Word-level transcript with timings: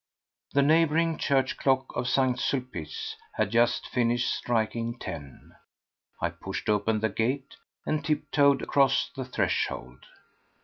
The 0.53 0.63
neighbouring 0.63 1.19
church 1.19 1.57
clock 1.57 1.95
of 1.95 2.07
St. 2.07 2.39
Sulpice 2.39 3.15
had 3.35 3.51
just 3.51 3.85
finished 3.87 4.33
striking 4.33 4.97
ten. 4.97 5.51
I 6.19 6.31
pushed 6.31 6.69
open 6.69 7.01
the 7.01 7.09
gate 7.09 7.55
and 7.85 8.03
tip 8.03 8.31
toed 8.31 8.63
across 8.63 9.11
the 9.15 9.25
threshold. 9.25 10.07